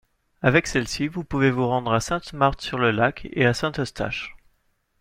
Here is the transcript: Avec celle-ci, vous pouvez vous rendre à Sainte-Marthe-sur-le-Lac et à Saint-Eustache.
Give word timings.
Avec 0.41 0.65
celle-ci, 0.65 1.07
vous 1.07 1.23
pouvez 1.23 1.51
vous 1.51 1.67
rendre 1.67 1.93
à 1.93 1.99
Sainte-Marthe-sur-le-Lac 1.99 3.27
et 3.33 3.45
à 3.45 3.53
Saint-Eustache. 3.53 4.35